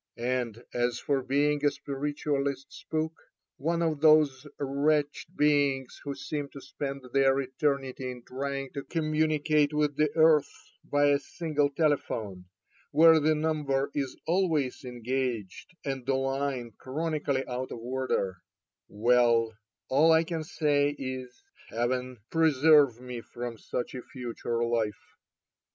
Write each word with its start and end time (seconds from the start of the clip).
And 0.17 0.63
as 0.73 0.97
for 0.97 1.21
being 1.21 1.63
a 1.63 1.69
spiritualist 1.69 2.73
spook, 2.73 3.13
one 3.57 3.83
of 3.83 4.01
those 4.01 4.47
wretched 4.57 5.37
beings 5.37 6.01
who 6.03 6.15
seem 6.15 6.49
to 6.53 6.59
spend 6.59 7.03
their 7.13 7.39
eternity 7.39 8.09
in 8.09 8.23
trying 8.25 8.71
to 8.73 8.81
communicate 8.83 9.75
with 9.75 9.95
the 9.97 10.09
earth 10.15 10.49
by 10.83 11.05
a 11.09 11.19
single 11.19 11.69
telephone, 11.69 12.45
where 12.89 13.19
the 13.19 13.35
number 13.35 13.91
is 13.93 14.17
always 14.25 14.83
engaged, 14.83 15.75
and 15.85 16.03
the 16.07 16.15
line 16.15 16.71
chroni 16.79 17.23
cally 17.23 17.45
out 17.47 17.69
of 17.71 17.77
order— 17.77 18.37
well, 18.87 19.55
all 19.87 20.11
I 20.11 20.23
can 20.23 20.43
say 20.43 20.95
is. 20.97 21.31
Heaven 21.69 22.17
preserve 22.31 22.99
me 22.99 23.21
from 23.21 23.59
such 23.59 23.93
a 23.93 24.01
future 24.01 24.63
life. 24.65 24.97